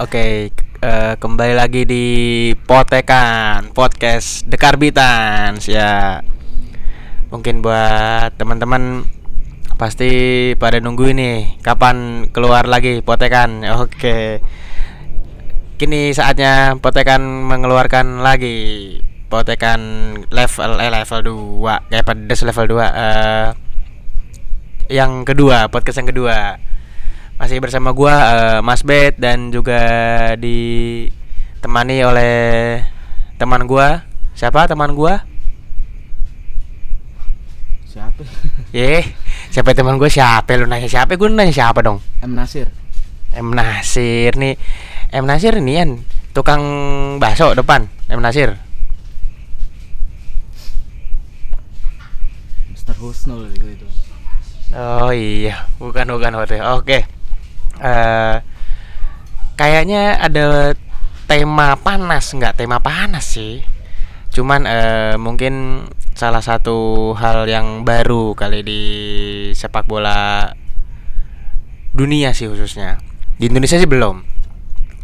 [0.00, 0.48] Oke.
[0.80, 2.04] eh, kembali lagi di
[2.64, 6.24] Potekan Podcast Dekarbitans ya.
[7.28, 9.04] Mungkin buat teman-teman
[9.76, 10.08] pasti
[10.56, 13.60] pada nunggu ini kapan keluar lagi Potekan.
[13.76, 14.40] Oke.
[15.76, 18.96] Kini saatnya Potekan mengeluarkan lagi
[19.28, 19.80] Potekan
[20.32, 21.20] level eh level
[21.60, 23.48] 2 kayak pedes level 2 eh
[24.88, 26.69] yang kedua, podcast yang kedua.
[27.40, 29.80] Masih bersama gua eh, Mas Bet dan juga
[30.36, 32.36] ditemani oleh
[33.40, 34.04] teman gua.
[34.36, 35.24] Siapa teman gua?
[37.88, 38.20] Siapa?
[38.76, 39.16] Ye,
[39.48, 40.12] siapa teman gua?
[40.12, 41.16] Siapa lu nanya siapa?
[41.16, 42.04] Gua nanya siapa dong?
[42.20, 42.68] M Nasir.
[43.32, 44.60] M Nasir nih.
[45.08, 45.90] M Nasir ini kan
[46.36, 46.62] tukang
[47.16, 47.88] bakso depan.
[48.12, 48.52] M Nasir.
[52.68, 53.00] Mr.
[53.00, 53.88] Husnul gitu itu.
[54.76, 56.60] Oh iya, bukan bukan waktu.
[56.60, 57.19] Oke.
[57.80, 58.36] Eh
[59.56, 60.72] kayaknya ada
[61.24, 63.64] tema panas nggak tema panas sih.
[64.30, 68.82] Cuman eh mungkin salah satu hal yang baru kali di
[69.56, 70.52] sepak bola
[71.96, 73.00] dunia sih khususnya.
[73.40, 74.22] Di Indonesia sih belum.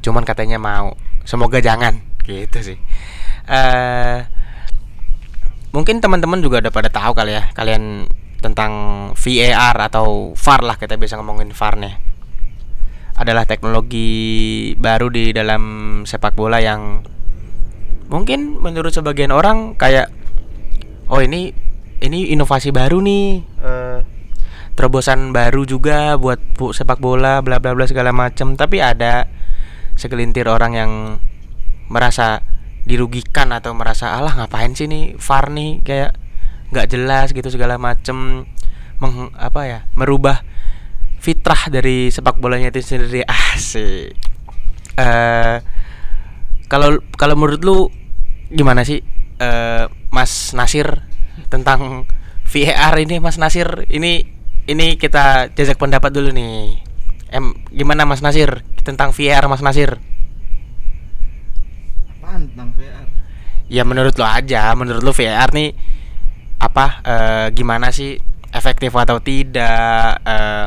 [0.05, 0.95] Cuman katanya mau.
[1.27, 2.79] Semoga jangan gitu sih.
[3.49, 4.19] Eh
[5.77, 8.09] mungkin teman-teman juga udah pada tahu kali ya kalian
[8.41, 8.73] tentang
[9.13, 12.16] VAR atau VAR lah kita bisa ngomongin VAR nih
[13.17, 15.63] adalah teknologi baru di dalam
[16.05, 17.01] sepak bola yang
[18.07, 20.13] mungkin menurut sebagian orang kayak
[21.09, 21.51] oh ini
[22.05, 23.27] ini inovasi baru nih.
[23.65, 23.99] Eh,
[24.77, 29.25] terobosan baru juga buat bu- sepak bola bla bla bla segala macam tapi ada
[29.97, 30.93] segelintir orang yang
[31.89, 32.45] merasa
[32.85, 35.81] dirugikan atau merasa alah ngapain sih nih VAR nih?
[35.81, 36.21] Kayak
[36.69, 38.45] nggak jelas gitu segala macem.
[38.97, 40.41] Meng, apa ya merubah
[41.21, 43.25] fitrah dari sepak bolanya itu sendiri.
[43.27, 44.37] Asik
[44.97, 45.61] eh
[46.67, 47.79] kalau kalau menurut lu
[48.49, 49.05] gimana sih
[49.37, 51.05] eh Mas Nasir
[51.53, 52.09] tentang
[52.49, 53.85] VAR ini Mas Nasir?
[53.93, 54.25] Ini
[54.67, 56.81] ini kita jajak pendapat dulu nih.
[57.31, 60.01] Em gimana Mas Nasir tentang VAR Mas Nasir?
[62.17, 63.07] Apaan tentang VR?
[63.67, 64.73] ya menurut lo aja.
[64.73, 65.71] Menurut lo VAR nih
[66.57, 68.17] apa eh, gimana sih?
[68.55, 70.23] Efektif atau tidak?
[70.25, 70.67] Eh,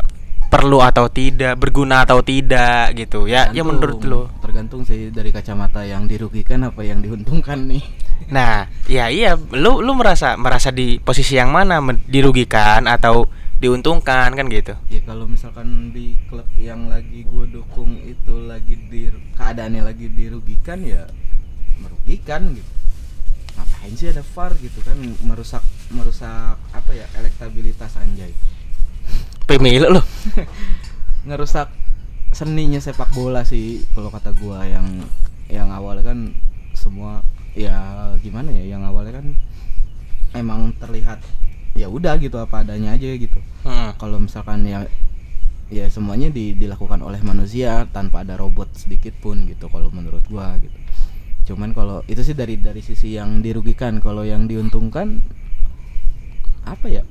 [0.49, 5.85] perlu atau tidak berguna atau tidak gitu ya ya menurut lo Tergantung sih dari kacamata
[5.85, 7.85] yang dirugikan apa yang diuntungkan nih.
[8.35, 11.77] nah ya iya lu lu merasa merasa di posisi yang mana
[12.09, 13.29] dirugikan atau
[13.59, 19.11] diuntungkan kan gitu Ya kalau misalkan di klub yang lagi gue dukung itu lagi di
[19.35, 21.05] keadaannya lagi dirugikan ya
[21.79, 22.71] merugikan gitu.
[23.55, 28.31] Ngapain sih ada VAR gitu kan merusak merusak apa ya elektabilitas anjay.
[29.49, 30.01] Pemilu lo
[31.27, 31.73] ngerusak
[32.29, 34.85] seninya sepak bola sih kalau kata gua yang
[35.49, 36.19] yang awalnya kan
[36.77, 37.25] semua
[37.57, 39.33] ya gimana ya yang awalnya kan
[40.37, 41.17] emang terlihat
[41.73, 43.41] ya udah gitu apa adanya aja gitu.
[43.65, 43.97] Hmm.
[43.97, 44.85] kalau misalkan ya
[45.73, 50.61] ya semuanya di- dilakukan oleh manusia tanpa ada robot sedikit pun gitu kalau menurut gua
[50.61, 50.77] gitu.
[51.49, 55.25] Cuman kalau itu sih dari dari sisi yang dirugikan kalau yang diuntungkan
[56.69, 57.01] apa ya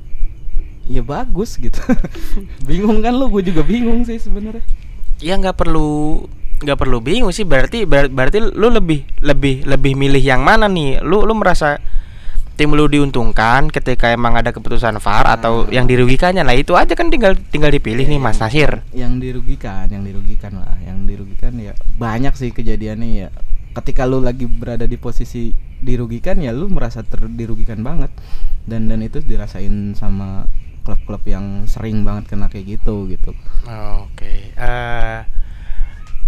[0.89, 1.79] ya bagus gitu.
[2.69, 3.29] Bingung kan lu?
[3.29, 4.65] Gue juga bingung sih sebenarnya.
[5.21, 6.25] Ya nggak perlu
[6.59, 7.45] nggak perlu bingung sih.
[7.45, 10.99] Berarti ber- berarti lu lebih lebih lebih milih yang mana nih?
[11.01, 11.77] Lu lu merasa
[12.59, 15.71] tim lu diuntungkan ketika emang ada keputusan VAR atau Nah.
[15.71, 16.43] yang dirugikannya?
[16.43, 18.83] Lah itu aja kan tinggal tinggal dipilih nih Mas Nasir.
[18.91, 20.75] yang dirugikan yang dirugikan lah.
[20.81, 23.29] Yang dirugikan ya banyak sih kejadiannya ya.
[23.71, 28.11] Ketika lu lagi berada di posisi dirugikan ya lu merasa ter- dirugikan banget.
[28.67, 30.51] Dan dan itu dirasain sama
[30.89, 33.37] klub-klub yang sering banget kena kayak gitu gitu
[34.01, 34.57] Oke.
[34.57, 35.21] eh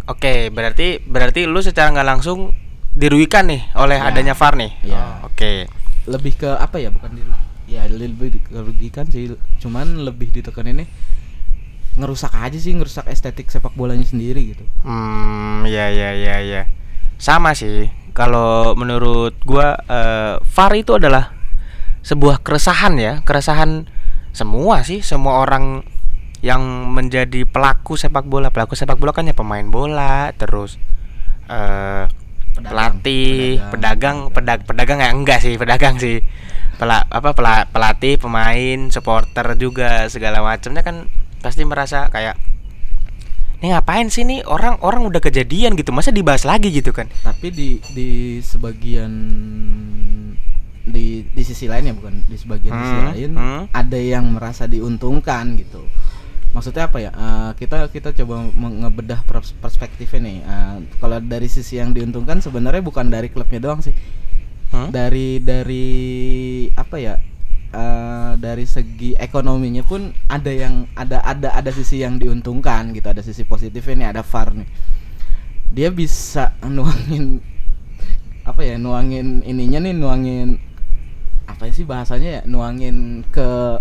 [0.04, 2.50] Oke, berarti berarti lu secara nggak langsung
[2.92, 4.10] dirugikan nih oleh Ya.
[4.10, 4.72] adanya VAR nih.
[4.82, 5.22] Ya.
[5.22, 5.70] Oh, Oke.
[6.04, 9.30] lebih ke apa ya bukan dirugikan ya lebih dirugikan sih
[9.62, 10.90] cuman lebih ditekan ini
[11.94, 16.62] ngerusak aja sih ngerusak estetik sepak bolanya sendiri gitu Hmm, ya ya ya ya.
[17.14, 17.86] Sama sih.
[18.10, 21.30] Kalau menurut gua eh, VAR itu adalah
[22.02, 23.86] sebuah keresahan ya, keresahan
[24.30, 25.82] semua sih, semua orang
[26.40, 28.48] yang menjadi pelaku sepak bola.
[28.50, 30.80] Pelaku sepak bola kan ya pemain bola, terus
[31.50, 32.04] eh
[32.60, 36.20] pelatih, pedagang, pedag, pedagang ya enggak sih, pedagang sih.
[36.80, 41.08] Pela, apa pela- pelatih, pemain, supporter juga segala macamnya kan
[41.40, 42.36] pasti merasa kayak
[43.60, 47.52] ini ngapain sih nih orang orang udah kejadian gitu masa dibahas lagi gitu kan tapi
[47.52, 49.12] di di sebagian
[50.86, 53.62] di di sisi lain ya bukan di sebagian sisi Hmm, lain hmm.
[53.76, 55.84] ada yang merasa diuntungkan gitu.
[56.50, 57.10] Maksudnya apa ya?
[57.14, 59.22] Uh, kita kita coba ngebedah
[59.62, 60.38] perspektifnya nih.
[60.42, 63.94] Uh, kalau dari sisi yang diuntungkan sebenarnya bukan dari klubnya doang sih.
[64.70, 64.94] Hmm?
[64.94, 65.86] dari dari
[66.78, 67.14] apa ya?
[67.70, 73.06] Uh, dari segi ekonominya pun ada yang ada ada ada sisi yang diuntungkan gitu.
[73.06, 74.68] Ada sisi positifnya nih ada VAR nih.
[75.70, 77.38] Dia bisa nuangin
[78.42, 78.74] apa ya?
[78.74, 80.69] Nuangin ininya nih nuangin
[81.60, 83.76] apa sih bahasanya ya nuangin ke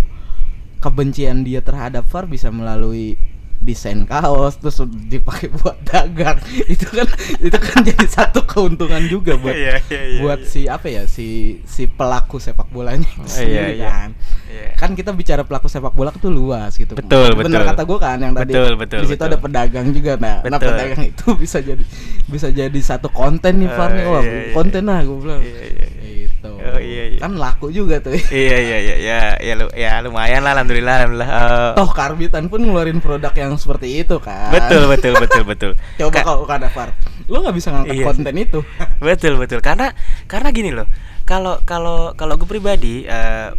[0.84, 3.16] kebencian dia terhadap VAR bisa melalui
[3.60, 6.36] desain kaos terus dipakai buat dagang
[6.76, 7.08] itu kan
[7.40, 10.52] itu kan jadi satu keuntungan juga buat yeah, yeah, yeah, buat yeah.
[10.52, 14.10] si apa ya si si pelaku sepak bolanya itu oh, sendiri yeah, kan
[14.52, 14.72] yeah.
[14.76, 18.18] kan kita bicara pelaku sepak bola itu luas gitu betul betul bener kata gue kan
[18.20, 19.32] yang tadi betul, betul, di situ betul.
[19.32, 20.52] ada pedagang juga nah, nah betul.
[20.52, 21.84] nah pedagang itu bisa jadi
[22.28, 25.88] bisa jadi satu konten nih Far nih yeah, yeah, konten lah gue bilang yeah, yeah,
[25.88, 25.99] yeah.
[26.80, 27.20] Oh iya iya.
[27.20, 28.16] Kan laku juga tuh.
[28.32, 31.30] iya iya iya ya ya lu, ya lumayan lah alhamdulillah alhamdulillah.
[31.30, 34.56] Uh, Toh Karbitan pun ngeluarin produk yang seperti itu kan.
[34.56, 35.72] Betul betul betul betul.
[36.00, 36.96] Coba Ka kalau ada Far.
[37.28, 38.06] Lu nggak bisa ngangkat iya.
[38.08, 38.60] konten itu.
[39.04, 39.60] betul betul.
[39.60, 39.92] Karena
[40.32, 40.88] karena gini loh.
[41.28, 43.52] Kalau kalau kalau gue pribadi uh,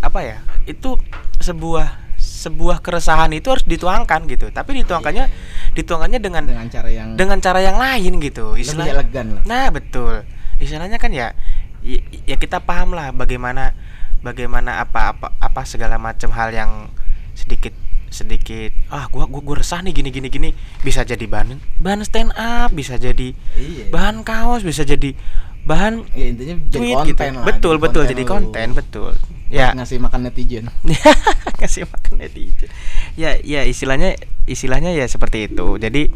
[0.00, 0.40] apa ya?
[0.64, 0.96] Itu
[1.38, 5.74] sebuah sebuah keresahan itu harus dituangkan gitu tapi dituangkannya iya.
[5.74, 10.22] dituangkannya dengan dengan cara yang dengan cara yang lain gitu istilahnya elegan lah nah betul
[10.62, 11.34] istilahnya kan ya
[11.82, 13.74] ya, ya kita paham lah bagaimana
[14.22, 16.88] bagaimana apa apa apa segala macam hal yang
[17.34, 17.74] sedikit
[18.12, 20.50] sedikit ah gua gua gua resah nih gini gini gini.
[20.84, 23.88] Bisa jadi bahan bahan stand up bisa jadi iya.
[23.90, 25.16] bahan kaos bisa jadi
[25.62, 27.38] bahan ya, intinya jadi tweet konten gitu.
[27.38, 28.76] lah, betul jadi betul jadi konten lu.
[28.78, 29.12] betul.
[29.52, 29.68] Ya.
[29.76, 30.64] Ngasih makan netizen.
[31.60, 32.72] Ngasih makan netizen.
[33.20, 34.16] Ya ya istilahnya
[34.48, 35.76] istilahnya ya seperti itu.
[35.76, 36.08] Jadi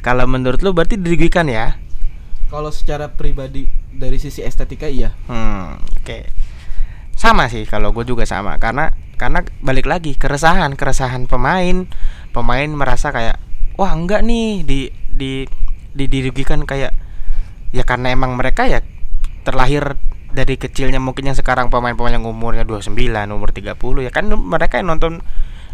[0.00, 1.76] kalau menurut lu berarti dirugikan ya?
[2.48, 5.14] Kalau secara pribadi dari sisi estetika iya.
[5.26, 6.04] Hmm, oke.
[6.04, 6.22] Okay.
[7.18, 11.90] Sama sih kalau gue juga sama karena karena balik lagi keresahan keresahan pemain
[12.30, 13.42] pemain merasa kayak
[13.74, 14.80] wah enggak nih di
[15.10, 15.42] di
[15.90, 16.94] di dirugikan kayak
[17.74, 18.78] ya karena emang mereka ya
[19.42, 19.98] terlahir
[20.30, 22.92] dari kecilnya mungkin yang sekarang pemain-pemain yang umurnya 29,
[23.32, 25.24] umur 30 ya kan mereka yang nonton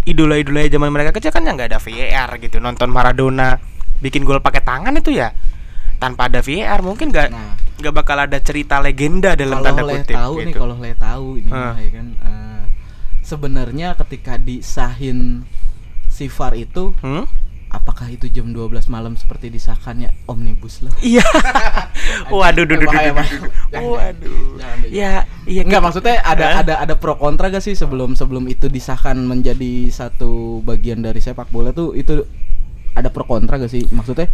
[0.06, 3.58] idola-idola zaman mereka kecil kan yang nggak ada VAR gitu nonton Maradona
[3.99, 5.32] bikin gol pakai tangan itu ya
[6.04, 10.34] tanpa ada VAR mungkin nggak nah, nggak bakal ada cerita legenda dalam tanda kutip tahu
[10.36, 10.46] gitu.
[10.46, 11.72] nih kalau le tahu ini hmm.
[11.80, 12.64] ya kan uh,
[13.24, 15.48] sebenarnya ketika disahin
[16.12, 17.24] si VAR itu hmm?
[17.74, 20.94] apakah itu jam 12 malam seperti disahkannya omnibus law?
[21.02, 21.26] Iya.
[22.30, 22.86] Waduh, duh, duh,
[23.74, 24.38] Waduh.
[24.86, 25.62] Ya, iya.
[25.66, 30.62] Enggak maksudnya ada ada ada pro kontra gak sih sebelum sebelum itu disahkan menjadi satu
[30.62, 32.22] bagian dari sepak bola tuh itu
[32.94, 33.82] ada pro kontra gak sih?
[33.90, 34.30] Maksudnya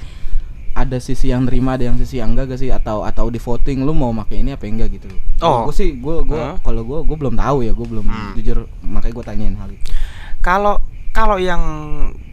[0.82, 2.70] ada sisi yang terima ada yang sisi yang enggak gak sih?
[2.72, 5.08] Atau atau di voting lu mau pakai ini apa enggak gitu?
[5.44, 5.68] Oh.
[5.68, 6.56] Gue sih gue gue huh?
[6.64, 8.32] kalau gue gue belum tahu ya gue belum hmm.
[8.40, 9.92] jujur makanya gue tanyain hal itu.
[10.40, 10.80] Kalau
[11.10, 11.62] kalau yang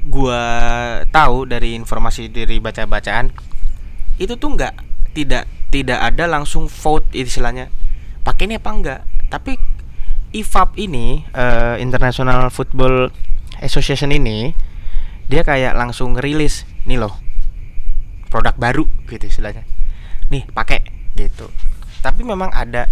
[0.08, 0.44] gue
[1.12, 3.34] tahu dari informasi dari baca bacaan
[4.18, 4.74] itu tuh enggak
[5.12, 7.68] tidak tidak ada langsung vote istilahnya.
[8.24, 9.02] Pakai ini apa enggak?
[9.28, 9.60] Tapi
[10.32, 13.12] IFAB ini uh, International Football
[13.64, 14.52] Association ini
[15.28, 17.27] dia kayak langsung rilis nih loh
[18.28, 19.64] produk baru gitu istilahnya.
[20.32, 20.84] Nih pakai
[21.16, 21.50] gitu.
[22.04, 22.88] Tapi memang ada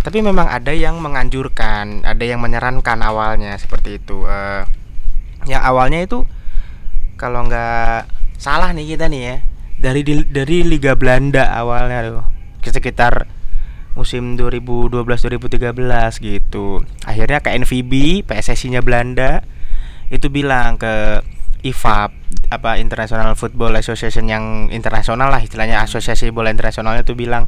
[0.00, 4.24] tapi memang ada yang menganjurkan ada yang menyarankan awalnya seperti itu.
[4.24, 4.64] Uh,
[5.48, 6.28] yang awalnya itu
[7.16, 8.08] kalau nggak
[8.40, 9.36] salah nih kita nih ya
[9.80, 12.24] dari dari Liga Belanda awalnya tuh
[12.60, 13.28] sekitar
[13.98, 15.74] musim 2012-2013
[16.22, 16.84] gitu.
[17.02, 19.42] Akhirnya ke NVB PSSI-nya Belanda
[20.12, 21.24] itu bilang ke
[21.60, 22.10] IFAB
[22.50, 27.46] apa International Football Association yang internasional lah istilahnya asosiasi bola internasionalnya tuh bilang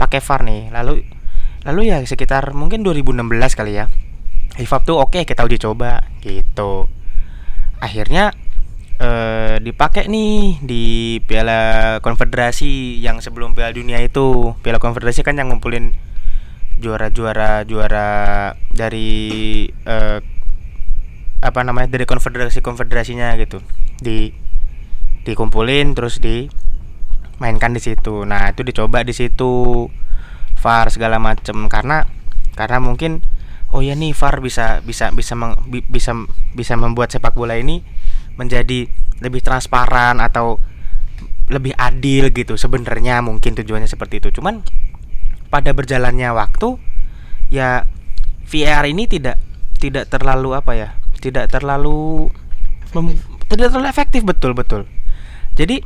[0.00, 0.72] pakai VAR nih.
[0.72, 1.04] Lalu
[1.66, 3.90] lalu ya sekitar mungkin 2016 kali ya
[4.56, 6.88] IFAB tuh oke okay, kita uji coba gitu.
[7.76, 8.32] Akhirnya
[8.96, 10.84] eh, dipakai nih di
[11.28, 14.56] Piala Konfederasi yang sebelum Piala Dunia itu.
[14.64, 15.92] Piala Konfederasi kan yang ngumpulin
[16.80, 18.08] juara-juara juara
[18.72, 20.18] dari eh,
[21.40, 23.60] apa namanya dari konfederasi konfederasinya gitu.
[24.00, 24.32] Di
[25.26, 28.22] dikumpulin terus dimainkan di situ.
[28.24, 29.86] Nah itu dicoba di situ.
[30.56, 31.68] VAR segala macem.
[31.68, 32.06] Karena
[32.56, 33.20] karena mungkin
[33.74, 36.16] oh ya nih VAR bisa bisa bisa meng, bi, bisa
[36.56, 37.84] bisa membuat sepak bola ini
[38.40, 38.88] menjadi
[39.20, 40.56] lebih transparan atau
[41.52, 42.56] lebih adil gitu.
[42.56, 44.40] Sebenarnya mungkin tujuannya seperti itu.
[44.40, 44.64] Cuman
[45.52, 46.80] pada berjalannya waktu
[47.52, 47.86] ya
[48.46, 49.38] VAR ini tidak
[49.76, 52.28] tidak terlalu apa ya tidak terlalu
[52.92, 53.16] mem,
[53.48, 54.84] tidak terlalu efektif betul betul.
[55.56, 55.80] Jadi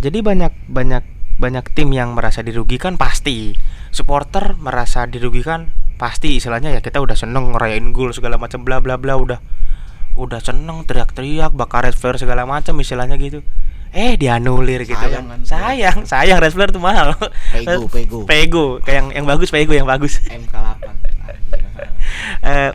[0.00, 1.04] jadi banyak banyak
[1.40, 3.56] banyak tim yang merasa dirugikan pasti.
[3.90, 6.36] Supporter merasa dirugikan pasti.
[6.36, 9.40] Istilahnya ya kita udah seneng ngerayain gol segala macam bla bla bla udah.
[10.16, 13.40] Udah seneng teriak-teriak bakar red flare segala macam istilahnya gitu.
[13.90, 15.40] Eh dianulir gitu Sayang kan kan.
[15.42, 17.10] sayang sayang red flare tuh mahal.
[17.50, 18.18] Pego, pego.
[18.22, 20.20] pego kayak yang yang bagus pego yang bagus.
[20.28, 20.84] MK8
[22.44, 22.70] Eh,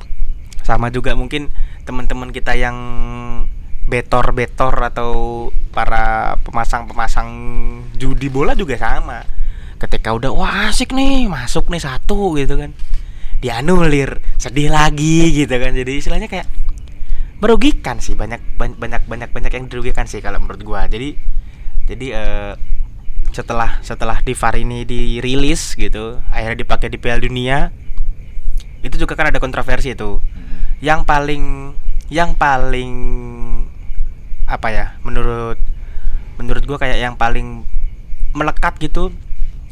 [0.66, 1.54] sama juga mungkin
[1.86, 2.76] teman-teman kita yang
[3.86, 5.12] betor-betor atau
[5.70, 7.30] para pemasang-pemasang
[7.96, 9.22] judi bola juga sama.
[9.78, 12.74] Ketika udah wah asik nih, masuk nih satu gitu kan.
[13.38, 15.72] Dianulir, sedih lagi gitu kan.
[15.78, 16.50] Jadi istilahnya kayak
[17.38, 20.90] merugikan sih banyak ban- banyak banyak banyak yang dirugikan sih kalau menurut gua.
[20.90, 21.14] Jadi
[21.86, 22.54] jadi eh,
[23.30, 27.70] setelah setelah di VAR ini dirilis gitu, akhirnya dipakai di Piala Dunia.
[28.86, 30.22] Itu juga kan ada kontroversi itu.
[30.80, 31.44] Yang paling
[32.14, 32.94] yang paling
[34.46, 35.58] apa ya menurut
[36.38, 37.66] menurut gua kayak yang paling
[38.38, 39.10] melekat gitu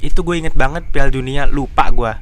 [0.04, 2.20] itu gue inget banget Piala Dunia lupa gua.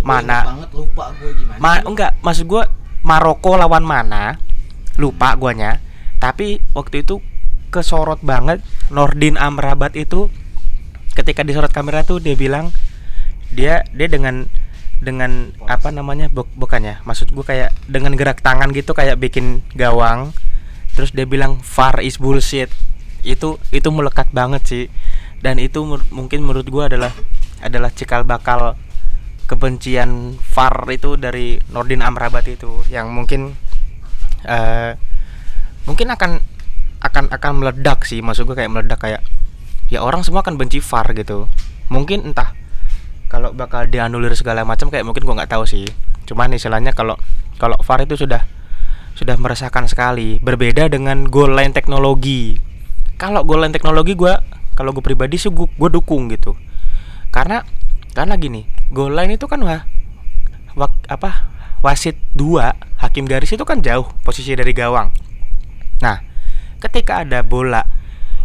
[0.00, 0.56] Mana?
[0.56, 2.64] banget lupa gue gimana Ma enggak maksud gua
[3.02, 4.38] Maroko lawan mana?
[4.96, 5.82] Lupa guanya.
[6.22, 7.18] Tapi waktu itu
[7.74, 8.62] kesorot banget
[8.94, 10.30] Nordin Amrabat itu
[11.12, 12.72] ketika disorot kamera tuh dia bilang
[13.52, 14.48] dia dia dengan
[15.02, 17.02] dengan apa namanya buk- bukannya?
[17.02, 20.30] Maksud gua kayak dengan gerak tangan gitu kayak bikin gawang
[20.94, 22.70] terus dia bilang VAR is bullshit.
[23.26, 24.84] Itu itu melekat banget sih.
[25.42, 25.82] Dan itu
[26.14, 27.10] mungkin menurut gua adalah
[27.58, 28.78] adalah cikal bakal
[29.50, 33.58] kebencian VAR itu dari Nordin Amrabat itu yang mungkin
[34.46, 34.94] eh
[35.82, 36.38] mungkin akan
[37.02, 38.22] akan akan meledak sih.
[38.22, 39.20] Maksud gue kayak meledak kayak
[39.90, 41.50] ya orang semua akan benci VAR gitu.
[41.90, 42.54] Mungkin entah
[43.42, 45.82] kalau bakal dianulir segala macam kayak mungkin gua nggak tahu sih.
[46.30, 47.18] Cuman istilahnya kalau
[47.58, 48.46] kalau VAR itu sudah
[49.18, 50.38] sudah meresahkan sekali.
[50.38, 52.54] Berbeda dengan goal line teknologi.
[53.18, 54.38] Kalau goal line teknologi gua
[54.78, 56.54] kalau gue pribadi sih gue dukung gitu.
[57.34, 57.66] Karena
[58.14, 58.62] karena gini
[58.94, 59.82] goal line itu kan wah
[60.78, 61.50] wak, apa
[61.82, 65.10] wasit dua hakim garis itu kan jauh posisi dari gawang.
[65.98, 66.22] Nah
[66.78, 67.82] ketika ada bola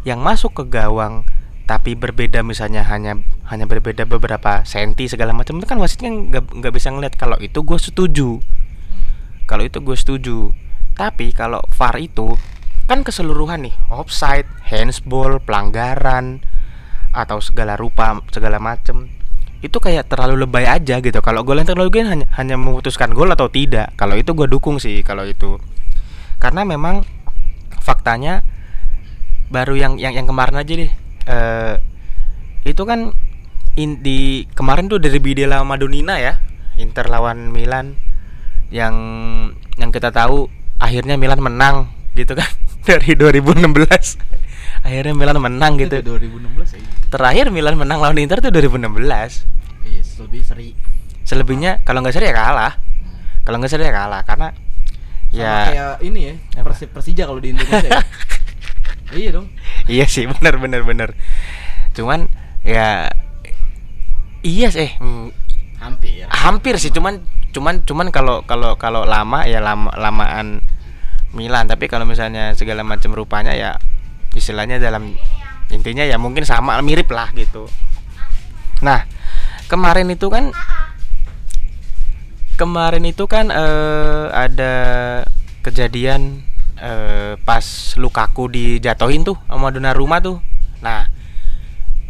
[0.10, 1.22] yang masuk ke gawang
[1.68, 3.20] tapi berbeda misalnya hanya
[3.52, 7.20] hanya berbeda beberapa senti segala macam itu kan wasitnya nggak nggak bisa ngeliat.
[7.20, 8.40] Kalau itu gue setuju.
[9.44, 10.56] Kalau itu gue setuju.
[10.96, 12.40] Tapi kalau VAR itu
[12.88, 13.76] kan keseluruhan nih.
[13.92, 16.40] Offside handsball pelanggaran
[17.12, 19.12] atau segala rupa segala macem.
[19.60, 21.20] Itu kayak terlalu lebay aja gitu.
[21.20, 23.92] Kalau gol yang teknologi kan hanya hanya memutuskan gol atau tidak.
[24.00, 25.60] Kalau itu gue dukung sih kalau itu.
[26.40, 27.04] Karena memang
[27.84, 28.40] faktanya
[29.52, 31.76] baru yang yang yang kemarin aja deh eh
[32.64, 33.12] itu kan
[33.76, 36.40] in, di kemarin tuh dari Bidela Madonina ya
[36.80, 37.96] Inter lawan Milan
[38.74, 38.96] yang
[39.80, 42.48] yang kita tahu akhirnya Milan menang gitu kan
[42.90, 43.68] dari 2016
[44.84, 46.00] akhirnya Milan menang gitu.
[46.00, 48.88] Itu 2016 ya terakhir Milan menang lawan Inter tuh 2016
[49.88, 50.70] iya lebih seri.
[51.28, 52.74] Selebihnya kalau nggak seri ya kalah.
[53.44, 54.52] Kalau nggak seri ya kalah karena
[55.28, 56.72] Sama ya kayak ini ya Apa?
[56.72, 58.00] Persib Persija kalau di Indonesia ya
[59.16, 59.48] iya dong.
[59.88, 61.10] Iya sih bener bener bener
[61.96, 62.30] cuman
[62.62, 63.10] ya
[64.46, 65.34] iya sih mm,
[65.82, 70.62] hampir hampir sih cuman cuman cuman kalau kalau kalau lama ya lama lamaan
[71.36, 71.68] Milan.
[71.68, 73.76] Tapi kalau misalnya segala macam rupanya ya
[74.38, 75.18] istilahnya dalam
[75.74, 77.68] intinya ya mungkin sama mirip lah gitu.
[78.86, 79.04] Nah
[79.68, 80.54] kemarin itu kan
[82.56, 84.74] kemarin itu kan eh, ada
[85.62, 86.46] kejadian
[86.78, 87.66] eh, pas
[87.98, 90.40] Lukaku dijatuhin tuh sama Donnarumma tuh.
[90.82, 91.10] Nah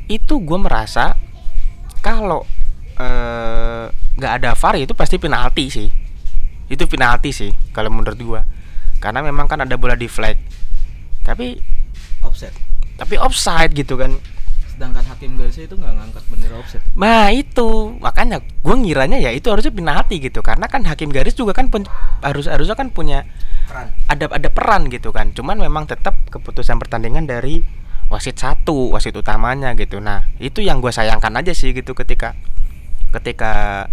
[0.08, 1.16] itu gue merasa
[2.04, 2.44] kalau
[3.00, 5.88] eh, nggak ada VAR itu pasti penalti sih.
[6.68, 8.42] Itu penalti sih kalau menurut gua.
[9.00, 10.36] Karena memang kan ada bola di flag.
[11.24, 11.56] Tapi
[12.24, 14.18] offset tapi offside gitu kan
[14.78, 16.82] sedangkan hakim garisnya itu nggak ngangkat bendera offset.
[16.94, 17.98] Nah itu.
[17.98, 20.46] Makanya gua ngiranya ya itu harusnya penalti gitu.
[20.46, 21.90] Karena kan hakim garis juga kan pen-
[22.22, 23.26] harus harusnya kan punya
[23.66, 23.90] peran.
[24.06, 25.34] ada ada peran gitu kan.
[25.34, 27.66] Cuman memang tetap keputusan pertandingan dari
[28.14, 29.98] wasit satu wasit utamanya gitu.
[29.98, 32.38] Nah itu yang gue sayangkan aja sih gitu ketika
[33.18, 33.90] ketika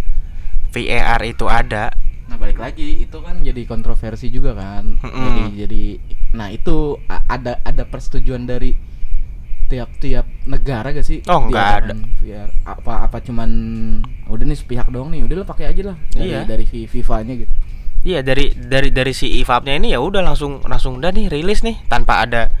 [0.69, 1.89] VAR itu ada.
[2.29, 5.01] Nah balik lagi itu kan jadi kontroversi juga kan.
[5.01, 5.17] Mm-mm.
[5.17, 5.83] Jadi jadi
[6.37, 8.93] nah itu ada ada persetujuan dari
[9.65, 11.25] tiap-tiap negara gak sih?
[11.25, 12.49] Oh, nggak Diadakan VR?
[12.63, 13.49] Apa apa cuman
[14.25, 16.41] udah nih sepihak doang nih, udah lah pakai aja lah dari Iya.
[16.43, 17.53] dari fi- FIFA-nya gitu.
[18.03, 21.81] iya dari dari dari si IFAB-nya ini ya udah langsung langsung udah nih rilis nih
[21.85, 22.53] tanpa ada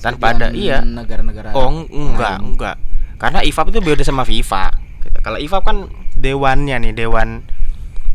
[0.00, 1.52] tanpa ada iya negara-negara.
[1.52, 2.48] oh eng- enggak lain.
[2.50, 2.76] enggak
[3.16, 4.72] karena IFAB itu beda sama FIFA
[5.02, 5.18] gitu.
[5.20, 5.76] kalau IFAB kan
[6.16, 7.44] dewannya nih dewan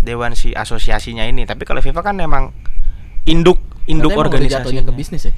[0.02, 2.50] dewan si asosiasinya ini tapi kalau FIFA kan memang
[3.24, 5.34] induk induk Katanya emang udah organisasi jatuhnya ke bisnis ya?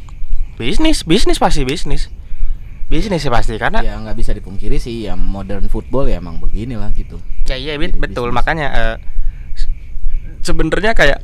[0.56, 2.08] bisnis bisnis pasti bisnis
[2.86, 6.92] bisnis sih pasti karena Ya nggak bisa dipungkiri sih ya modern football ya emang beginilah
[6.94, 7.18] gitu.
[7.46, 8.36] ya iya Jadi betul bisnis.
[8.36, 8.96] makanya eh,
[9.54, 9.72] se-
[10.42, 11.20] sebenarnya kayak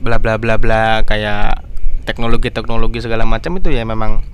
[0.00, 1.64] bla bla bla bla kayak
[2.04, 4.24] teknologi-teknologi segala macam itu ya memang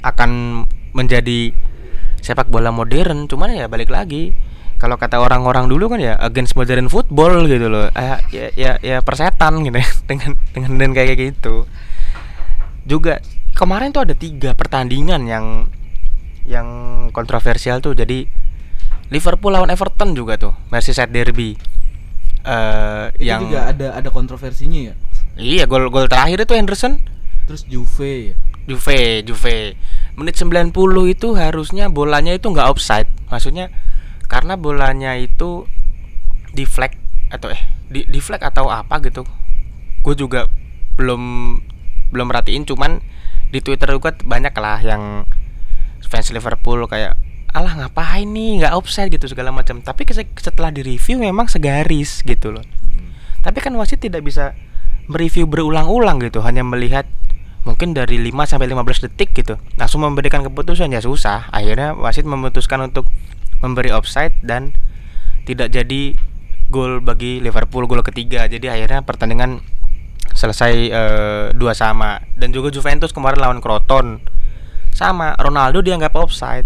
[0.00, 1.52] akan menjadi
[2.20, 4.32] sepak bola modern cuman ya balik lagi
[4.80, 8.96] kalau kata orang-orang dulu kan ya against modern football gitu loh eh, ya ya ya
[9.00, 11.68] persetan gitu ya dengan dengan dan kayak gitu
[12.82, 13.20] juga
[13.60, 15.68] kemarin tuh ada tiga pertandingan yang
[16.48, 16.68] yang
[17.12, 18.24] kontroversial tuh jadi
[19.12, 21.60] Liverpool lawan Everton juga tuh Merseyside Derby
[22.40, 24.94] eh Itu yang juga ada ada kontroversinya ya.
[25.36, 26.96] iya gol gol terakhir itu Henderson
[27.50, 28.34] Terus Juve ya.
[28.70, 29.74] Juve, Juve.
[30.14, 30.70] Menit 90
[31.10, 33.10] itu harusnya bolanya itu nggak offside.
[33.26, 33.74] Maksudnya
[34.30, 35.66] karena bolanya itu
[36.54, 36.94] di flag
[37.34, 37.58] atau eh
[37.90, 39.26] di di flag atau apa gitu.
[40.06, 40.46] Gue juga
[40.94, 41.22] belum
[42.14, 43.02] belum merhatiin cuman
[43.50, 45.26] di Twitter juga banyak lah yang
[46.06, 47.14] fans Liverpool kayak
[47.50, 48.62] alah ngapain nih?
[48.62, 49.82] Nggak offside gitu segala macam.
[49.82, 50.06] Tapi
[50.38, 52.64] setelah di review memang segaris gitu loh.
[53.42, 54.54] Tapi kan wasit tidak bisa
[55.10, 57.08] mereview berulang-ulang gitu hanya melihat
[57.66, 59.58] mungkin dari 5 sampai 15 detik gitu.
[59.74, 61.50] Langsung memberikan keputusan ya susah.
[61.50, 63.10] Akhirnya wasit memutuskan untuk
[63.60, 64.72] memberi offside dan
[65.44, 66.14] tidak jadi
[66.70, 68.46] gol bagi Liverpool gol ketiga.
[68.46, 69.58] Jadi akhirnya pertandingan
[70.40, 72.16] selesai eh, dua sama.
[72.32, 74.24] Dan juga Juventus kemarin lawan Croton.
[74.96, 76.64] Sama Ronaldo dianggap offside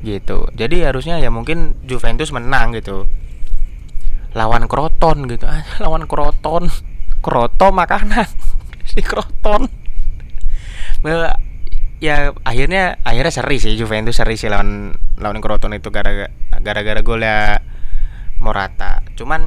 [0.00, 0.48] gitu.
[0.56, 3.04] Jadi harusnya ya mungkin Juventus menang gitu.
[4.32, 5.44] Lawan Kroton gitu.
[5.44, 6.72] Ah, lawan Kroton
[7.20, 8.26] Kroto makanan.
[8.90, 9.70] Si Kroton
[11.06, 11.30] Well,
[12.02, 17.60] ya akhirnya akhirnya seri sih Juventus seri sih lawan lawan Kroton itu gara-gara gara-gara golnya
[18.40, 19.04] Morata.
[19.14, 19.46] Cuman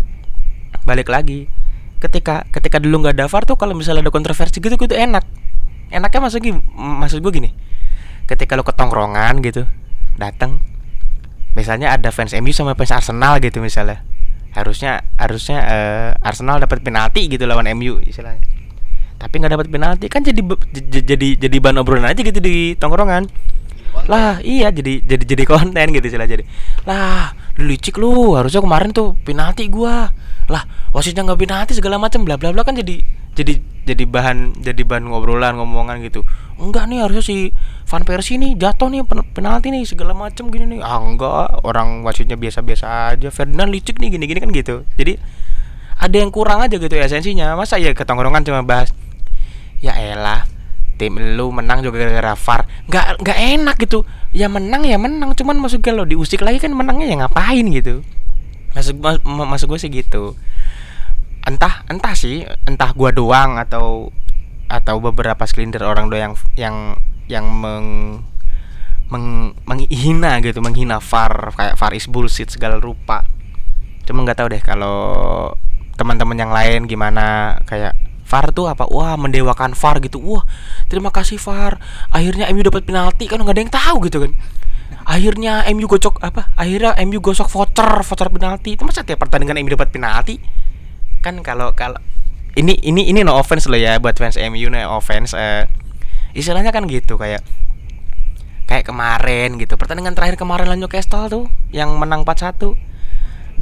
[0.86, 1.50] balik lagi
[2.04, 5.24] ketika ketika dulu nggak ada VAR tuh kalau misalnya ada kontroversi gitu gitu enak.
[5.94, 7.50] Enaknya maksud gini maksud gue gini
[8.24, 9.68] ketika lo ketongkrongan gitu
[10.16, 10.64] datang
[11.54, 14.02] misalnya ada fans MU sama fans Arsenal gitu misalnya
[14.54, 18.42] harusnya harusnya eh, Arsenal dapat penalti gitu lawan MU istilahnya.
[19.18, 20.42] Tapi nggak dapat penalti kan jadi
[21.04, 23.26] jadi jadi bahan obrolan aja gitu di tongkrongan.
[24.10, 26.46] Lah iya jadi jadi jadi konten gitu istilah jadi
[26.86, 30.10] lah lu licik lu harusnya kemarin tuh penalti gua
[30.52, 33.00] lah wasitnya nggak penalti segala macam bla bla bla kan jadi
[33.34, 33.54] jadi
[33.84, 36.24] jadi bahan jadi bahan ngobrolan ngomongan gitu.
[36.62, 37.50] Enggak nih harusnya si
[37.90, 40.80] Van Persie nih jatuh nih pen- penalti nih segala macam gini nih.
[40.86, 42.86] Ah enggak orang wasitnya biasa biasa
[43.18, 43.28] aja.
[43.34, 44.86] Ferdinand licik nih gini gini kan gitu.
[44.96, 45.18] Jadi
[45.98, 47.58] ada yang kurang aja gitu esensinya.
[47.58, 48.94] Masa ya ketongkrongan cuma bahas
[49.84, 50.48] ya elah
[50.96, 52.62] tim lu menang juga gara-gara VAR.
[52.88, 54.06] Nggak nggak enak gitu.
[54.30, 55.34] Ya menang ya menang.
[55.34, 58.06] Cuman masuk lo diusik lagi kan menangnya ya ngapain gitu
[58.74, 60.34] masuk mas, ma- masuk gue sih gitu.
[61.46, 64.10] Entah entah sih entah gua doang atau
[64.68, 66.78] atau beberapa sekelintir orang doang yang yang
[67.30, 67.88] yang meng,
[69.12, 73.28] meng menghina gitu menghina VAR kayak VAR is bullshit segala rupa.
[74.04, 74.98] Cuma nggak tahu deh kalau
[75.94, 78.90] teman-teman yang lain gimana kayak VAR tuh apa?
[78.90, 80.18] Wah mendewakan VAR gitu.
[80.24, 80.44] Wah
[80.90, 81.78] terima kasih VAR.
[82.10, 84.34] Akhirnya MU dapat penalti kan nggak ada yang tahu gitu kan
[85.02, 86.54] akhirnya MU gocok apa?
[86.54, 88.78] Akhirnya MU gosok voucher voucher penalti.
[88.78, 90.38] Itu masa tiap pertandingan MU dapat penalti?
[91.26, 91.98] Kan kalau kalau
[92.54, 95.66] ini ini ini no offense loh ya buat fans MU no offense eh,
[96.38, 97.42] istilahnya kan gitu kayak
[98.70, 99.76] kayak kemarin gitu.
[99.76, 102.93] Pertandingan terakhir kemarin lawan Newcastle tuh yang menang 4-1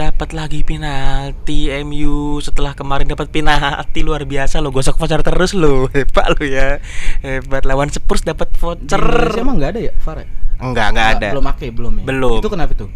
[0.01, 5.85] dapat lagi penalti MU setelah kemarin dapat penalti luar biasa lo gosok voucher terus lo
[5.93, 6.81] hebat lo ya
[7.21, 10.27] hebat lawan Spurs dapat Di voucher Indonesia emang nggak ada ya VAR ya?
[10.57, 12.03] enggak enggak ada Belum pakai belum ya?
[12.09, 12.37] Belum.
[12.41, 12.89] Itu kenapa tuh?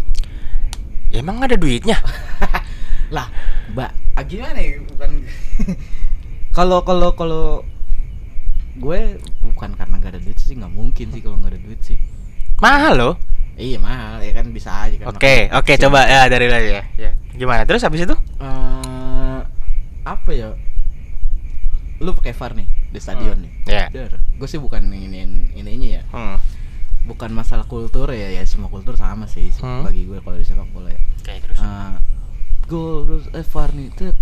[1.13, 1.97] Ya, emang ada duitnya
[3.15, 3.29] lah,
[3.69, 4.81] Mbak, ah, gimana ya?
[4.81, 5.09] Bukan
[6.57, 7.45] Kalau kalau kalau
[8.81, 11.99] gue bukan karena nggak ada duit sih nggak mungkin sih kalau nggak ada duit sih.
[12.59, 13.13] mahal loh
[13.55, 15.07] Iya mahal ya kan bisa aja kan.
[15.07, 15.81] oke makanya oke vaksin.
[15.81, 19.39] coba ya dari lagi ya ya gimana terus habis itu Eh,
[20.03, 20.51] apa ya?
[21.97, 23.51] Lu pakai VAR nih di stadion nih.
[23.65, 23.87] ya
[24.35, 26.03] Gue sih bukan ini ininya ya.
[26.11, 26.37] hmm.
[27.05, 29.81] Bukan masalah kultur ya, ya semua kultur sama sih Hmm.
[29.81, 30.99] bagi gue kalau di sepak bola ya.
[30.99, 31.95] oke terus Eh,
[32.65, 34.17] gol terus eh VAR nih, tet.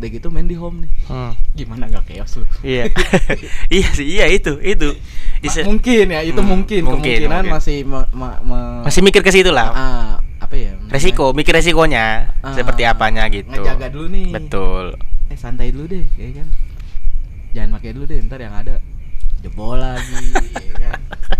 [0.00, 0.90] Udah gitu main di home nih.
[1.06, 1.32] Hmm.
[1.52, 2.44] Gimana nggak chaos lu?
[2.62, 2.88] iya
[3.74, 4.96] iya sih iya itu itu
[5.42, 7.52] Ma- mungkin ya, itu Hmm, mungkin, mungkin, kemungkinan mungkin.
[7.52, 10.72] masih ma- ma- me- masih mikir ke situ lah ah, apa ya?
[10.88, 14.28] resiko mikir resikonya Ah, seperti apanya gitu Ngejaga dulu nih.
[14.30, 14.96] betul
[15.28, 16.48] Eh santai dulu deh, ya kan.
[17.52, 18.80] Jangan pakai dulu deh, ntar yang ada
[19.38, 21.00] jebol lagi, ya kan.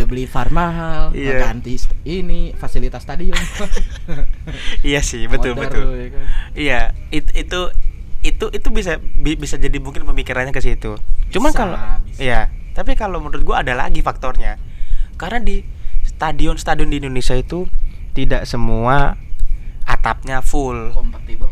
[0.00, 1.38] Beli udah beli VAR mahal, Iya.
[1.44, 3.36] ganti ini fasilitas stadion.
[4.86, 6.24] iya sih betul Modar betul ya kan.
[6.54, 7.60] iya it- itu
[8.20, 10.96] itu itu bisa bi- bisa jadi mungkin pemikirannya ke situ
[11.30, 11.76] cuman kalau
[12.16, 14.60] iya tapi kalau menurut gua ada lagi faktornya
[15.16, 15.64] karena di
[16.04, 17.64] stadion-stadion di Indonesia itu
[18.12, 19.16] tidak semua
[19.84, 21.48] atapnya full Kompatibel.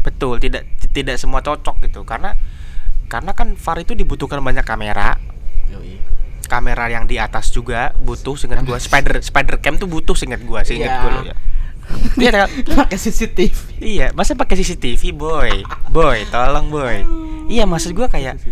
[0.00, 2.36] Bet- betul tidak tidak semua cocok gitu karena
[3.08, 5.16] karena kan VAR itu dibutuhkan banyak kamera
[5.68, 5.96] Yoi.
[6.50, 8.82] Kamera yang di atas juga butuh seingat gua.
[8.82, 10.98] Spider spider cam tuh butuh seingat gua seingat Iya.
[10.98, 11.36] gua lo ya.
[12.18, 13.58] Iya pakai CCTV.
[13.78, 15.62] Iya masa pakai CCTV boy?
[15.94, 17.06] Boy tolong boy.
[17.46, 18.42] Iya maksud gua kayak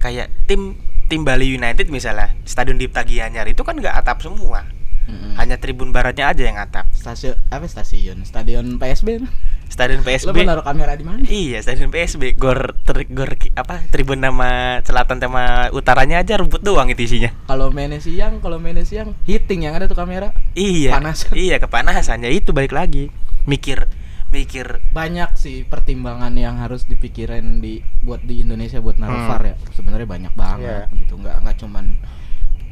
[0.00, 4.66] kayak tim tim Bali United misalnya stadion Dipta Gianyar itu kan nggak atap semua
[5.06, 5.38] Mm-mm.
[5.38, 9.22] hanya tribun baratnya aja yang atap stasiun apa stasiun stadion PSB
[9.66, 12.34] stadion lo PSB mau naruh kamera di mana Iya, stadion PSB.
[12.34, 13.82] Gor ter, gor apa?
[13.86, 17.30] Tribun nama selatan sama utaranya aja rumput doang itu isinya.
[17.46, 20.94] kalau mainnya siang kalau mainnya siang heating yang ada tuh kamera Iya.
[20.94, 21.26] Panas.
[21.34, 22.22] Iya, kepanasan.
[22.22, 23.10] Ya itu balik lagi.
[23.44, 23.86] Mikir
[24.26, 29.30] mikir banyak sih pertimbangan yang harus dipikirin di buat di Indonesia buat naruh Hmm.
[29.30, 30.98] VAR ya sebenarnya banyak banget Iya.
[30.98, 31.84] gitu nggak nggak cuman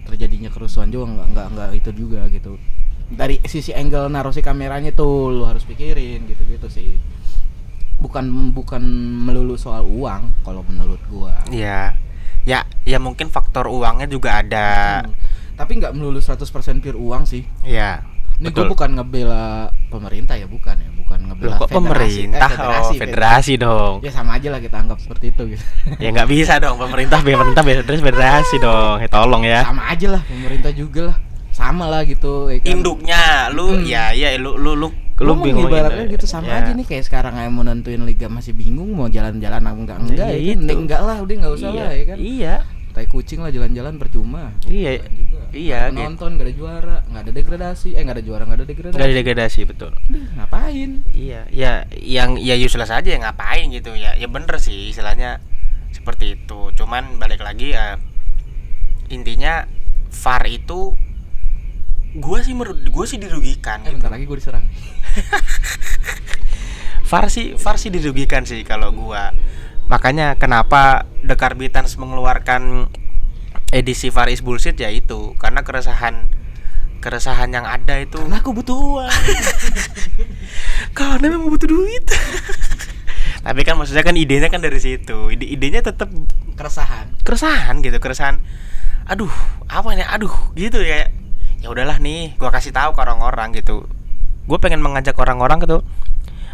[0.04, 2.56] terjadinya kerusuhan juga nggak nggak nggak itu juga gitu
[3.10, 6.96] dari sisi angle naruh si kameranya tuh lu harus pikirin gitu gitu sih
[8.00, 8.82] bukan bukan
[9.24, 11.94] melulu soal uang kalau menurut gua ya
[12.44, 15.00] ya ya mungkin faktor uangnya juga ada.
[15.00, 15.16] Hmm.
[15.56, 16.44] tapi nggak melulu 100%
[16.84, 18.04] pure uang sih Ya.
[18.34, 18.66] Ini betul.
[18.66, 19.44] bukan ngebela
[19.86, 21.78] pemerintah ya bukan ya bukan ngebela Loh, kok federasi.
[21.78, 22.48] pemerintah?
[22.50, 23.94] Eh, oh, federasi dong.
[24.00, 25.64] ya sama aja lah kita anggap seperti itu gitu
[25.96, 28.98] ya nggak bisa dong pemerintah pemerintah terus federasi dong.
[28.98, 29.62] Ya tolong ya.
[29.62, 31.16] sama aja lah pemerintah juga lah
[31.50, 32.66] sama lah gitu ya kan.
[32.68, 33.86] Induknya lu Hmm.
[33.86, 36.58] ya ya lu lu lu lu lu bingung ibaratnya gitu sama Ya.
[36.58, 40.26] aja nih kayak sekarang aja mau nentuin liga masih bingung mau jalan-jalan apa enggak enggak
[40.26, 40.74] Ya ya, kan itu.
[40.74, 42.54] enggak lah udah enggak usah Iya, lah ya kan Iya.
[42.94, 45.02] Tai kucing lah jalan-jalan percuma Iya.
[45.54, 48.66] Iya, ada nonton nggak ada juara nggak ada degradasi eh nggak ada juara nggak ada
[48.66, 49.90] degradasi Gak ada degradasi betul.
[49.94, 54.14] Udah, ngapain Iya, ya yang ya useless aja ya ngapain gitu ya.
[54.14, 55.42] Ya bener sih istilahnya
[55.90, 56.70] seperti itu.
[56.74, 57.98] Cuman balik lagi ya
[59.10, 59.66] intinya
[60.10, 60.94] VAR itu
[62.18, 63.98] gua sih menurut gua sih dirugikan eh gitu.
[63.98, 64.64] bentar lagi gue diserang
[67.10, 69.30] VAR sih VAR sih dirugikan sih kalau gua.
[69.94, 72.90] Makanya kenapa The Carbitans mengeluarkan
[73.70, 75.38] edisi VAR is bullshit ya itu.
[75.38, 76.34] Karena keresahan
[76.98, 79.12] keresahan yang ada itu karena aku butuh uang.
[80.98, 82.10] Karena memang butuh duit.
[83.46, 85.30] Tapi kan maksudnya kan idenya kan dari situ.
[85.30, 86.10] Ide idenya tetap
[86.58, 87.14] keresahan.
[87.22, 88.42] keresahan gitu keresahan.
[89.06, 89.30] Aduh
[89.70, 91.06] apa nih aduh gitu ya.
[91.62, 93.86] Ya udahlah nih gua kasih tahu ke orang-orang gitu.
[94.44, 95.86] Gue pengen mengajak orang-orang gitu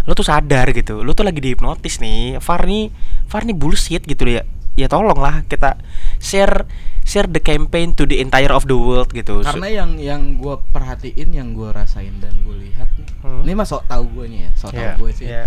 [0.02, 2.88] lu tuh sadar gitu lu tuh lagi dihipnotis nih Far nih
[3.26, 5.76] Far nih bullshit gitu ya ya tolonglah kita
[6.16, 6.64] share
[7.02, 11.30] share the campaign to the entire of the world gitu karena yang yang gue perhatiin
[11.30, 13.44] yang gue rasain dan gue lihat nih Hmm.
[13.44, 15.44] ini mah sok tahu gue nya ya sok Iya, tahu gue sih iya.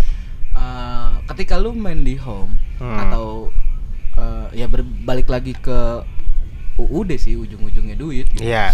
[0.54, 2.94] Eh, ketika lu main di home Hmm.
[3.00, 3.50] atau
[4.14, 6.06] eh, ya berbalik lagi ke
[6.76, 8.42] UUD sih ujung-ujungnya duit gitu.
[8.44, 8.70] iya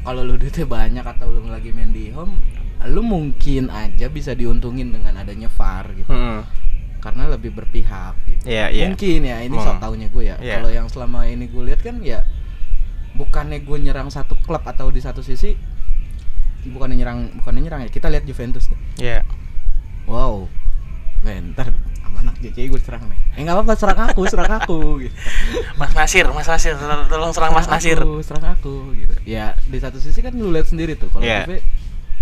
[0.00, 2.36] kalau lu duitnya banyak atau lu lagi main di home
[2.86, 6.44] lu mungkin aja bisa diuntungin dengan adanya VAR gitu Hmm.
[6.98, 8.84] karena lebih berpihak gitu Iya, iya.
[8.86, 9.64] mungkin ya ini Hmm.
[9.64, 10.54] sok taunya gue ya Iya.
[10.56, 12.24] kalau yang selama ini gue lihat kan ya
[13.12, 15.54] bukannya gue nyerang satu klub atau di satu sisi
[16.66, 18.80] bukannya nyerang bukannya nyerang ya kita lihat Juventus deh.
[18.98, 19.20] iya
[20.04, 20.48] wow
[21.20, 25.16] bentar sama anak JCI gue serang nih eh nggak apa-apa serang aku serang aku gitu
[25.74, 29.52] Mas Nasir Mas Nasir tolong tolong serang Mas Serang Nasir aku, serang aku gitu ya
[29.62, 31.44] di satu sisi kan lu lihat sendiri tuh kalau Iya.
[31.44, 31.60] TV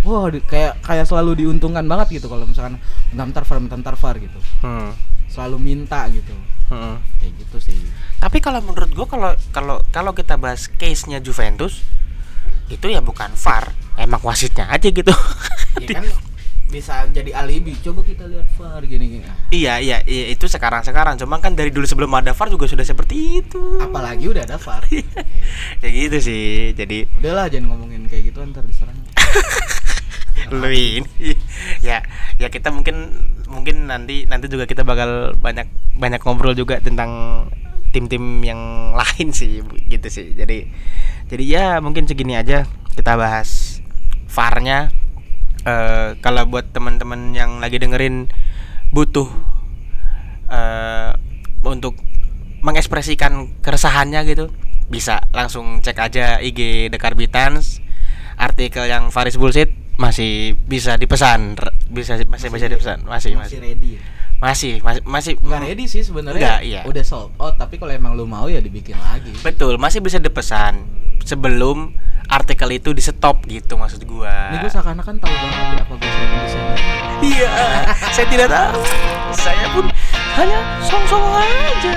[0.02, 2.78] wah di- kayak kayak selalu diuntungkan banget gitu kalau misalkan
[3.10, 4.90] bentar VAR bentar VAR gitu Hmm.
[5.26, 6.34] selalu minta gitu
[6.66, 6.96] Hmm.
[7.16, 7.78] kayak gitu sih
[8.16, 11.82] Tapi kalau menurut gua kalau kalau kalau kita bahas case-nya Juventus
[12.66, 15.12] itu ya bukan VAR, emang wasitnya aja gitu.
[15.82, 16.06] ya kan
[16.72, 21.20] bisa jadi alibi coba kita lihat VAR gini gini iya, iya, iya itu sekarang-sekarang.
[21.20, 23.60] Cuma kan dari dulu sebelum ada VAR juga sudah seperti itu.
[23.78, 24.80] apalagi udah ada VAR
[25.82, 26.72] ya gitu sih.
[26.72, 28.96] Jadi udahlah jangan ngomongin kayak gitu ntar diserang
[30.52, 31.08] lu ini.
[31.86, 32.04] Ya
[32.38, 33.10] ya kita mungkin
[33.48, 35.66] mungkin nanti nanti juga kita bakal banyak
[35.98, 37.44] banyak ngobrol juga tentang
[37.92, 38.60] tim-tim yang
[39.00, 40.36] lain sih gitu sih.
[40.36, 40.68] Jadi
[41.32, 43.80] jadi ya mungkin segini aja kita bahas
[44.32, 45.02] VAR-nya
[45.62, 48.26] Eh, kalau buat teman-teman yang lagi dengerin
[48.90, 49.30] butuh
[50.50, 51.14] eh
[51.62, 51.94] untuk
[52.66, 54.50] mengekspresikan keresahannya gitu
[54.90, 57.78] bisa langsung cek aja IG The Carbitans
[58.34, 61.56] artikel yang Faris Bullshit masih bisa dipesan
[61.92, 63.04] bisa masih bisa dipesan.
[63.04, 63.58] masih masih masih.
[63.60, 64.02] ready ya?
[64.42, 65.32] masih masih masih.
[65.38, 66.58] Nggak ready sih sebenarnya.
[66.66, 66.82] Iya.
[66.82, 69.30] udah sold out tapi kalau emang lu mau ya dibikin lagi.
[69.46, 70.82] Betul masih bisa dipesan.
[71.22, 71.94] Sebelum
[72.26, 74.50] artikel itu di stop gitu maksud gua.
[74.50, 76.66] Ini gue seakan-akan tahu banget ya apa sering desain
[77.22, 77.54] iya
[78.10, 78.82] saya tidak tahu.
[79.38, 79.86] Saya pun
[80.34, 81.92] hanya song-song aja